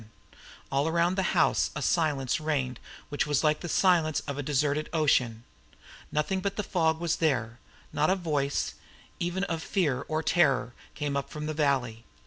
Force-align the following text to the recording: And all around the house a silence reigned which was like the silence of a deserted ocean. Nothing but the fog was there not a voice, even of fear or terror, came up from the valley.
And 0.01 0.09
all 0.71 0.87
around 0.87 1.13
the 1.15 1.21
house 1.37 1.69
a 1.75 1.81
silence 1.83 2.39
reigned 2.39 2.79
which 3.09 3.27
was 3.27 3.43
like 3.43 3.59
the 3.59 3.69
silence 3.69 4.19
of 4.21 4.35
a 4.35 4.41
deserted 4.41 4.89
ocean. 4.91 5.43
Nothing 6.11 6.39
but 6.39 6.55
the 6.55 6.63
fog 6.63 6.99
was 6.99 7.17
there 7.17 7.59
not 7.93 8.09
a 8.09 8.15
voice, 8.15 8.73
even 9.19 9.43
of 9.43 9.61
fear 9.61 10.01
or 10.07 10.23
terror, 10.23 10.73
came 10.95 11.15
up 11.15 11.29
from 11.29 11.45
the 11.45 11.53
valley. 11.53 12.03